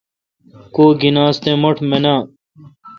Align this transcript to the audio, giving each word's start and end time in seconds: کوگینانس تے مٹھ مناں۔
کوگینانس 0.75 1.37
تے 1.43 1.51
مٹھ 1.61 1.81
مناں۔ 1.89 2.21